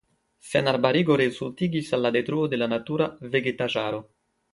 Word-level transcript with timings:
Senarbarigo 0.51 1.17
resultigis 1.21 1.91
al 1.97 2.01
la 2.05 2.11
detruo 2.15 2.47
de 2.55 2.59
la 2.61 2.69
natura 2.73 3.09
vegetaĵaro. 3.37 4.01